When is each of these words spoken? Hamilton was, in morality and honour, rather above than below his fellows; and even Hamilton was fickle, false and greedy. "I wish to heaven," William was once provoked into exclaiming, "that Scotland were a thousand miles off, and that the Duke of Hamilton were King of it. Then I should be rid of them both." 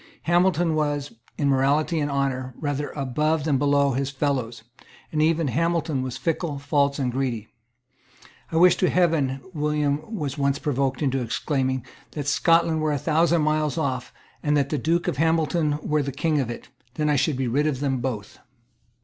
Hamilton 0.23 0.73
was, 0.73 1.13
in 1.37 1.47
morality 1.49 1.99
and 1.99 2.09
honour, 2.09 2.55
rather 2.57 2.89
above 2.95 3.43
than 3.43 3.59
below 3.59 3.91
his 3.91 4.09
fellows; 4.09 4.63
and 5.11 5.21
even 5.21 5.47
Hamilton 5.49 6.01
was 6.01 6.17
fickle, 6.17 6.57
false 6.57 6.97
and 6.97 7.11
greedy. 7.11 7.47
"I 8.51 8.55
wish 8.55 8.75
to 8.77 8.89
heaven," 8.89 9.41
William 9.53 10.01
was 10.11 10.39
once 10.39 10.57
provoked 10.57 11.03
into 11.03 11.21
exclaiming, 11.21 11.85
"that 12.13 12.25
Scotland 12.25 12.81
were 12.81 12.91
a 12.93 12.97
thousand 12.97 13.43
miles 13.43 13.77
off, 13.77 14.11
and 14.41 14.57
that 14.57 14.69
the 14.69 14.79
Duke 14.79 15.07
of 15.07 15.17
Hamilton 15.17 15.77
were 15.83 16.01
King 16.01 16.39
of 16.39 16.49
it. 16.49 16.69
Then 16.95 17.07
I 17.07 17.15
should 17.15 17.37
be 17.37 17.47
rid 17.47 17.67
of 17.67 17.79
them 17.79 17.99
both." 17.99 18.39